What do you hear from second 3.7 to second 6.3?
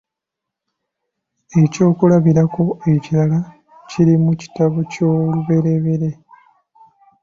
kiri mu kitabo kyo Olubereberye.